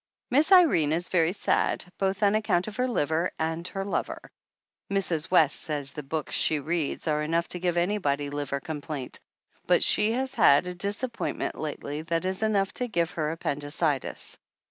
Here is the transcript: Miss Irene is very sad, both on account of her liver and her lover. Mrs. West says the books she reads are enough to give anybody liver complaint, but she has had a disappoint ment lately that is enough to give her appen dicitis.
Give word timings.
Miss 0.31 0.51
Irene 0.51 0.93
is 0.93 1.09
very 1.09 1.31
sad, 1.31 1.85
both 1.99 2.23
on 2.23 2.33
account 2.33 2.67
of 2.67 2.77
her 2.77 2.87
liver 2.87 3.29
and 3.37 3.67
her 3.67 3.85
lover. 3.85 4.31
Mrs. 4.89 5.29
West 5.29 5.59
says 5.61 5.91
the 5.91 6.01
books 6.01 6.33
she 6.33 6.57
reads 6.59 7.07
are 7.07 7.21
enough 7.21 7.47
to 7.49 7.59
give 7.59 7.77
anybody 7.77 8.31
liver 8.31 8.59
complaint, 8.59 9.19
but 9.67 9.83
she 9.83 10.13
has 10.13 10.33
had 10.33 10.65
a 10.65 10.73
disappoint 10.73 11.37
ment 11.37 11.53
lately 11.53 12.01
that 12.01 12.25
is 12.25 12.41
enough 12.41 12.73
to 12.73 12.87
give 12.87 13.11
her 13.11 13.31
appen 13.31 13.59
dicitis. 13.59 14.39